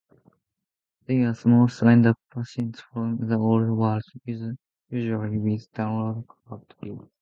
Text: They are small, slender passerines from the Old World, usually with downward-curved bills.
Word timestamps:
They 1.05 1.21
are 1.21 1.35
small, 1.35 1.67
slender 1.67 2.15
passerines 2.33 2.79
from 2.91 3.17
the 3.17 3.35
Old 3.37 3.69
World, 3.69 4.01
usually 4.25 5.37
with 5.39 5.71
downward-curved 5.73 6.73
bills. 6.81 7.07